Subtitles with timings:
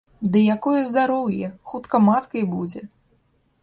[0.35, 2.81] Ды якое здароўе, хутка маткай будзе!